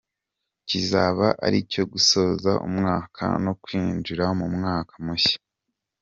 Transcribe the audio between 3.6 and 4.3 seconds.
kwinjira